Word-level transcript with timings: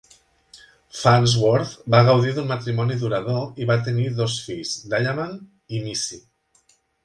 Farnsworth 0.99 1.75
va 1.97 1.99
gaudir 2.07 2.33
d'un 2.39 2.49
matrimoni 2.53 2.99
durador 3.03 3.63
i 3.65 3.69
va 3.75 3.77
tenir 3.91 4.09
dos 4.23 4.41
fills, 4.49 4.75
Diamond 4.97 5.77
i 5.81 5.87
Missy. 5.89 6.23